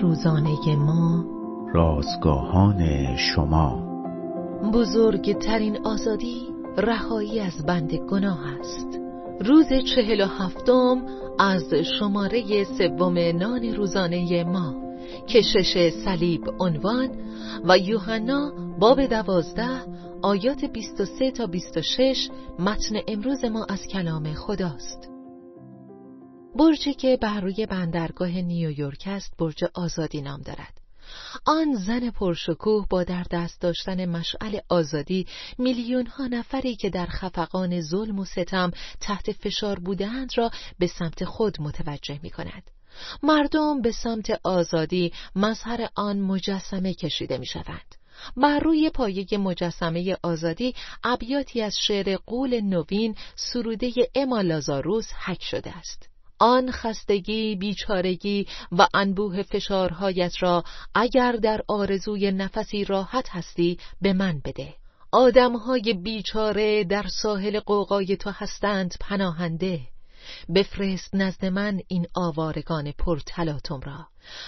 روزانه 0.00 0.76
ما. 0.76 1.24
رازگاهان 1.74 3.16
شما. 3.16 3.82
بزرگترین 4.74 5.86
آزادی 5.86 6.48
رهایی 6.76 7.40
از 7.40 7.66
بند 7.66 7.94
گناه 7.94 8.40
است. 8.60 8.98
روز 9.40 9.66
چهل 9.94 10.20
و 10.20 10.26
هفتم 10.26 11.02
از 11.38 11.74
شماره 11.74 12.64
سوم 12.64 13.18
نان 13.18 13.74
روزانه 13.74 14.44
ما. 14.44 14.74
کشش 15.28 15.88
صلیب 16.04 16.42
عنوان 16.60 17.10
و 17.64 17.78
یوحنا 17.78 18.52
باب 18.78 19.06
دوازده 19.06 19.80
آیات 20.22 20.64
23 20.64 21.30
تا 21.30 21.46
26 21.46 22.28
متن 22.58 22.96
امروز 23.08 23.44
ما 23.44 23.64
از 23.64 23.86
کلام 23.86 24.34
خداست. 24.34 25.11
برجی 26.56 26.94
که 26.94 27.18
بر 27.20 27.40
روی 27.40 27.66
بندرگاه 27.66 28.28
نیویورک 28.28 29.04
است 29.06 29.34
برج 29.38 29.64
آزادی 29.74 30.22
نام 30.22 30.42
دارد 30.42 30.80
آن 31.46 31.74
زن 31.74 32.10
پرشکوه 32.10 32.86
با 32.90 33.04
در 33.04 33.26
دست 33.30 33.60
داشتن 33.60 34.04
مشعل 34.06 34.58
آزادی 34.68 35.26
میلیون 35.58 36.06
ها 36.06 36.26
نفری 36.26 36.76
که 36.76 36.90
در 36.90 37.06
خفقان 37.06 37.80
ظلم 37.80 38.18
و 38.18 38.24
ستم 38.24 38.70
تحت 39.00 39.32
فشار 39.32 39.78
بودند 39.78 40.38
را 40.38 40.50
به 40.78 40.86
سمت 40.86 41.24
خود 41.24 41.60
متوجه 41.60 42.20
می 42.22 42.30
کند. 42.30 42.70
مردم 43.22 43.82
به 43.82 43.92
سمت 43.92 44.40
آزادی 44.44 45.12
مظهر 45.36 45.88
آن 45.94 46.20
مجسمه 46.20 46.94
کشیده 46.94 47.38
می 47.38 47.46
شوند. 47.46 47.94
بر 48.36 48.58
روی 48.58 48.90
پایه 48.90 49.38
مجسمه 49.38 50.16
آزادی 50.22 50.74
ابیاتی 51.04 51.62
از 51.62 51.76
شعر 51.78 52.16
قول 52.16 52.60
نوین 52.60 53.16
سروده 53.36 53.92
اما 54.14 54.40
لازاروس 54.40 55.06
حک 55.26 55.42
شده 55.42 55.76
است. 55.76 56.11
آن 56.42 56.70
خستگی، 56.70 57.56
بیچارگی 57.56 58.46
و 58.72 58.86
انبوه 58.94 59.42
فشارهایت 59.42 60.32
را 60.40 60.64
اگر 60.94 61.32
در 61.32 61.62
آرزوی 61.68 62.32
نفسی 62.32 62.84
راحت 62.84 63.28
هستی 63.28 63.78
به 64.00 64.12
من 64.12 64.40
بده. 64.44 64.74
آدمهای 65.12 65.92
بیچاره 65.92 66.84
در 66.84 67.06
ساحل 67.22 67.60
قوقای 67.60 68.16
تو 68.16 68.30
هستند 68.30 68.94
پناهنده. 69.00 69.80
بفرست 70.54 71.14
نزد 71.14 71.44
من 71.44 71.80
این 71.88 72.06
آوارگان 72.14 72.92
پر 72.92 73.20
تلاتم 73.26 73.80
را 73.80 74.06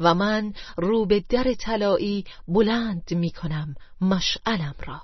و 0.00 0.14
من 0.14 0.52
رو 0.76 1.06
به 1.06 1.24
در 1.28 1.54
طلایی 1.54 2.24
بلند 2.48 3.04
می 3.10 3.30
کنم 3.30 3.74
مشعلم 4.00 4.74
را 4.86 5.02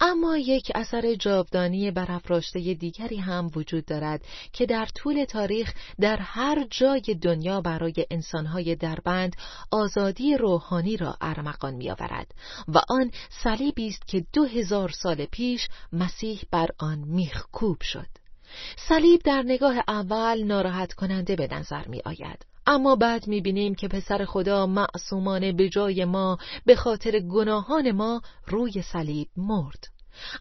اما 0.00 0.36
یک 0.36 0.72
اثر 0.74 1.14
جاودانی 1.14 1.90
برافراشته 1.90 2.74
دیگری 2.74 3.16
هم 3.16 3.50
وجود 3.56 3.84
دارد 3.84 4.24
که 4.52 4.66
در 4.66 4.86
طول 4.94 5.24
تاریخ 5.24 5.74
در 6.00 6.16
هر 6.16 6.66
جای 6.70 7.16
دنیا 7.22 7.60
برای 7.60 8.06
انسانهای 8.10 8.76
دربند 8.76 9.36
آزادی 9.70 10.36
روحانی 10.36 10.96
را 10.96 11.16
ارمغان 11.20 11.74
میآورد 11.74 12.34
و 12.68 12.80
آن 12.88 13.10
صلیبی 13.42 13.88
است 13.88 14.06
که 14.06 14.24
دو 14.32 14.44
هزار 14.44 14.88
سال 14.88 15.24
پیش 15.24 15.68
مسیح 15.92 16.40
بر 16.50 16.68
آن 16.78 16.98
میخکوب 16.98 17.82
شد. 17.82 18.06
صلیب 18.88 19.20
در 19.24 19.42
نگاه 19.42 19.76
اول 19.88 20.42
ناراحت 20.44 20.92
کننده 20.92 21.36
به 21.36 21.48
نظر 21.50 21.88
می 21.88 22.02
آید 22.04 22.51
اما 22.66 22.96
بعد 22.96 23.28
می‌بینیم 23.28 23.74
که 23.74 23.88
پسر 23.88 24.24
خدا 24.24 24.66
معصومانه 24.66 25.52
به 25.52 25.68
جای 25.68 26.04
ما 26.04 26.38
به 26.66 26.76
خاطر 26.76 27.20
گناهان 27.20 27.92
ما 27.92 28.22
روی 28.46 28.82
صلیب 28.82 29.28
مرد. 29.36 29.84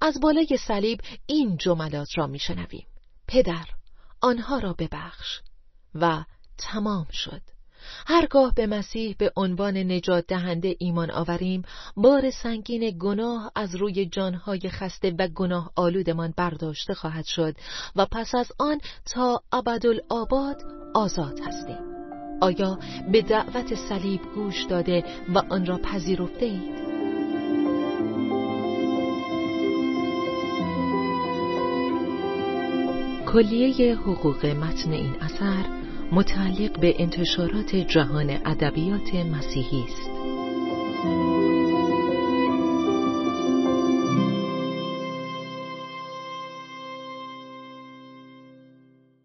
از 0.01 0.19
بالای 0.19 0.57
صلیب 0.67 1.01
این 1.25 1.57
جملات 1.57 2.17
را 2.17 2.27
میشنویم. 2.27 2.87
پدر 3.27 3.65
آنها 4.21 4.59
را 4.59 4.73
ببخش. 4.73 5.39
و 5.95 6.23
تمام 6.57 7.07
شد. 7.11 7.41
هرگاه 8.07 8.53
به 8.55 8.67
مسیح 8.67 9.15
به 9.17 9.31
عنوان 9.35 9.77
نجات 9.77 10.27
دهنده 10.27 10.75
ایمان 10.79 11.11
آوریم 11.11 11.61
بار 11.95 12.29
سنگین 12.29 12.97
گناه 12.99 13.51
از 13.55 13.75
روی 13.75 14.05
جانهای 14.05 14.69
خسته 14.69 15.15
و 15.19 15.27
گناه 15.27 15.71
آلودمان 15.75 16.33
برداشته 16.37 16.93
خواهد 16.93 17.25
شد 17.25 17.55
و 17.95 18.05
پس 18.11 18.35
از 18.35 18.51
آن 18.59 18.79
تا 19.05 19.43
ابدالآباد 19.51 20.61
آزاد 20.93 21.39
هستیم. 21.39 21.90
آیا 22.41 22.79
به 23.11 23.21
دعوت 23.21 23.75
صلیب 23.75 24.21
گوش 24.35 24.63
داده 24.63 25.03
و 25.35 25.41
آن 25.49 25.65
را 25.65 25.77
پذیرفته 25.77 26.45
اید؟ 26.45 26.81
کلیه 33.25 33.95
حقوق 33.95 34.45
متن 34.45 34.91
این 34.91 35.15
اثر 35.21 35.65
متعلق 36.11 36.79
به 36.79 36.95
انتشارات 37.01 37.75
جهان 37.75 38.29
ادبیات 38.29 39.15
مسیحی 39.15 39.83
است. 39.83 40.11